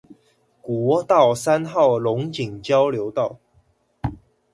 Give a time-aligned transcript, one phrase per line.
[0.63, 3.37] 國道三號龍井交流道